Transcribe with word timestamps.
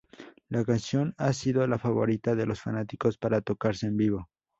La 0.49 0.65
canción 0.65 1.13
ha 1.19 1.31
sido 1.31 1.67
la 1.67 1.77
favorita 1.77 2.33
de 2.33 2.47
los 2.47 2.59
fanáticos 2.59 3.19
para 3.19 3.41
tocarse 3.41 3.85
en 3.85 3.97
vivo. 3.97 4.27